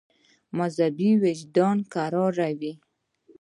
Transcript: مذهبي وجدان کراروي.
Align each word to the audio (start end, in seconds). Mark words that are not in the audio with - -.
مذهبي 0.57 1.11
وجدان 1.21 1.77
کراروي. 1.93 2.73